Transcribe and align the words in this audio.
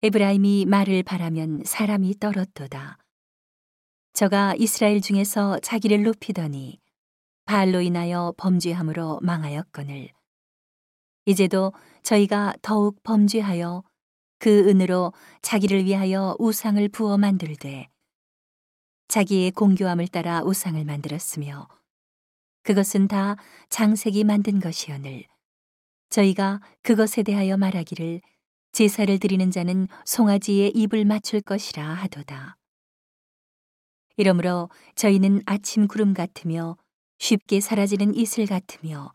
에브라임이 0.00 0.64
말을 0.66 1.02
바라면 1.02 1.62
사람이 1.64 2.20
떨었도다. 2.20 2.98
저가 4.12 4.54
이스라엘 4.56 5.00
중에서 5.00 5.58
자기를 5.58 6.04
높이더니 6.04 6.78
발로 7.46 7.80
인하여 7.80 8.32
범죄함으로 8.36 9.18
망하였거늘. 9.22 10.10
이제도 11.26 11.72
저희가 12.04 12.54
더욱 12.62 13.02
범죄하여 13.02 13.82
그 14.38 14.68
은으로 14.68 15.12
자기를 15.42 15.84
위하여 15.84 16.36
우상을 16.38 16.88
부어 16.90 17.18
만들되 17.18 17.88
자기의 19.08 19.50
공교함을 19.50 20.06
따라 20.06 20.42
우상을 20.44 20.84
만들었으며 20.84 21.66
그것은 22.62 23.08
다 23.08 23.34
장색이 23.68 24.22
만든 24.22 24.60
것이오늘 24.60 25.24
저희가 26.10 26.60
그것에 26.82 27.24
대하여 27.24 27.56
말하기를 27.56 28.20
제사를 28.72 29.18
드리는 29.18 29.50
자는 29.50 29.88
송아지의 30.04 30.72
입을 30.74 31.04
맞출 31.04 31.40
것이라 31.40 31.84
하도다. 31.84 32.56
이러므로 34.16 34.68
저희는 34.94 35.42
아침 35.46 35.86
구름 35.86 36.12
같으며 36.12 36.76
쉽게 37.18 37.60
사라지는 37.60 38.14
이슬 38.14 38.46
같으며 38.46 39.12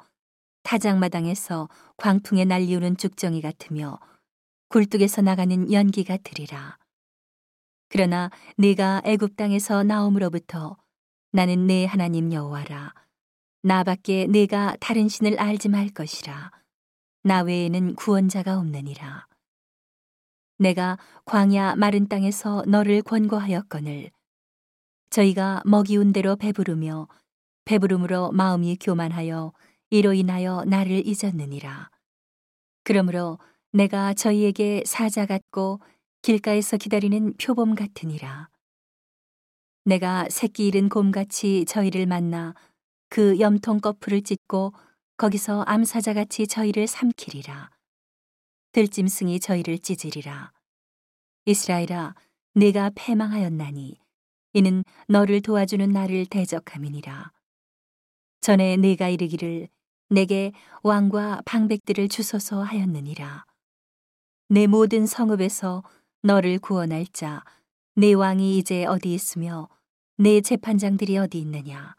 타작마당에서 0.64 1.70
광풍에 1.98 2.46
날리우는 2.46 2.98
죽정이 2.98 3.42
같으며 3.42 4.00
굴뚝에서 4.70 5.22
나가는 5.22 5.72
연기 5.72 6.04
같으리라. 6.04 6.78
그러나 7.90 8.32
네가 8.58 9.04
애굽 9.06 9.36
땅에서 9.36 9.84
나옴으로부터 9.84 10.78
나는 11.32 11.68
내 11.68 11.86
하나님 11.86 12.34
여호와라. 12.34 12.94
나밖에 13.62 14.28
네가 14.28 14.78
다른 14.80 15.08
신을 15.08 15.40
알지 15.40 15.70
말 15.70 15.90
것이라. 15.90 16.52
나 17.24 17.42
외에는 17.42 17.96
구원자가 17.96 18.58
없느니라. 18.58 19.28
내가 20.58 20.98
광야 21.26 21.76
마른 21.76 22.08
땅에서 22.08 22.64
너를 22.68 23.02
권고하였거늘 23.02 24.12
저희가 25.10 25.62
먹이운 25.66 26.14
대로 26.14 26.36
배부르며 26.36 27.08
배부름으로 27.66 28.32
마음이 28.32 28.78
교만하여 28.80 29.54
이로 29.90 30.14
인하여 30.14 30.64
나를 30.66 31.04
잊었느니라. 31.06 31.90
그러므로 32.84 33.40
내가 33.72 34.14
저희에게 34.14 34.84
사자 34.86 35.26
같고 35.26 35.80
길가에서 36.24 36.78
기다리는 36.78 37.34
표범 37.38 37.76
같으니라. 37.76 38.50
내가 39.86 40.28
새끼 40.30 40.68
잃은 40.68 40.90
곰같이 40.90 41.66
저희를 41.66 42.06
만나 42.06 42.56
그 43.10 43.40
염통 43.40 43.82
거풀을 43.82 44.24
찢고 44.24 44.74
거기서 45.18 45.62
암사자같이 45.64 46.48
저희를 46.48 46.88
삼키리라. 46.88 47.70
들짐승이 48.74 49.40
저희를 49.40 49.78
찢으리라. 49.78 50.52
이스라엘아, 51.46 52.16
내가 52.56 52.90
패망하였나니 52.96 54.00
이는 54.54 54.84
너를 55.08 55.42
도와주는 55.42 55.88
나를 55.92 56.26
대적함이니라. 56.26 57.32
전에 58.42 58.78
내가 58.78 59.10
이르기를 59.10 59.68
내게 60.10 60.54
왕과 60.82 61.44
방백들을 61.46 62.10
주소서 62.10 62.64
하였느니라. 62.64 63.46
내 64.50 64.66
모든 64.66 65.06
성읍에서 65.06 65.84
너를 66.24 66.58
구원할 66.58 67.06
자, 67.06 67.44
내 67.96 68.14
왕이 68.14 68.58
이제 68.58 68.86
어디 68.86 69.14
있으며 69.14 69.70
내 70.18 70.42
재판장들이 70.42 71.20
어디 71.20 71.40
있느냐. 71.40 71.96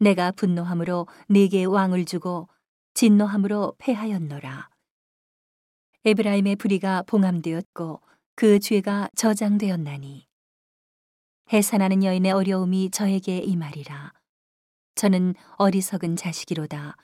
내가 0.00 0.32
분노함으로 0.32 1.06
네게 1.28 1.66
왕을 1.66 2.04
주고 2.04 2.48
진노함으로 2.94 3.76
패하였노라. 3.78 4.77
에브라임의 6.04 6.56
불의가 6.56 7.02
봉함되었고 7.02 8.00
그 8.36 8.60
죄가 8.60 9.08
저장되었나니. 9.16 10.28
해산하는 11.52 12.04
여인의 12.04 12.30
어려움이 12.30 12.90
저에게 12.90 13.38
임하리라. 13.38 14.12
저는 14.94 15.34
어리석은 15.56 16.16
자식이로다. 16.16 16.96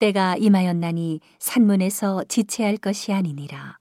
때가 0.00 0.36
임하였나니 0.36 1.20
산문에서 1.38 2.24
지체할 2.24 2.76
것이 2.76 3.12
아니니라. 3.12 3.78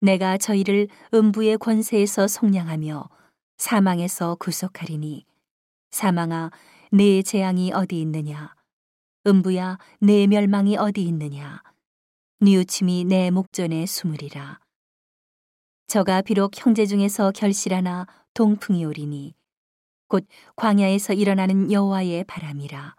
내가 0.00 0.36
저희를 0.36 0.88
음부의 1.14 1.56
권세에서 1.56 2.28
속량하며 2.28 3.08
사망에서 3.56 4.34
구속하리니 4.34 5.24
사망아 5.92 6.50
내 6.90 7.22
재앙이 7.22 7.72
어디 7.72 8.02
있느냐 8.02 8.54
음부야 9.26 9.78
내 10.00 10.26
멸망이 10.26 10.76
어디 10.76 11.04
있느냐 11.04 11.62
뉘우침이 12.44 13.06
내 13.06 13.30
목전에 13.30 13.86
숨으리라. 13.86 14.60
저가 15.86 16.20
비록 16.20 16.50
형제 16.54 16.84
중에서 16.84 17.32
결실하나 17.32 18.06
동풍이 18.34 18.84
오리니 18.84 19.34
곧 20.08 20.26
광야에서 20.54 21.14
일어나는 21.14 21.72
여호와의 21.72 22.24
바람이라. 22.24 22.96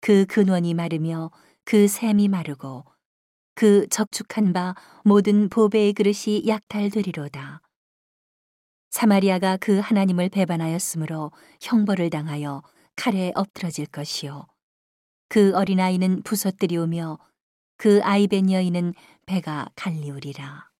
그 0.00 0.24
근원이 0.24 0.72
마르며 0.72 1.30
그 1.64 1.86
샘이 1.86 2.28
마르고 2.28 2.86
그 3.54 3.86
적축한 3.88 4.54
바 4.54 4.74
모든 5.04 5.50
보배의 5.50 5.92
그릇이 5.92 6.46
약탈되리로다. 6.46 7.60
사마리아가 8.92 9.58
그 9.58 9.78
하나님을 9.78 10.30
배반하였으므로 10.30 11.32
형벌을 11.60 12.08
당하여 12.08 12.62
칼에 12.96 13.30
엎드러질 13.34 13.84
것이요. 13.88 14.46
그 15.28 15.54
어린아이는 15.54 16.22
부서뜨리오며 16.22 17.18
그 17.76 18.00
아이벤 18.02 18.50
여인은 18.50 18.94
배가 19.26 19.68
갈리우리라 19.76 20.73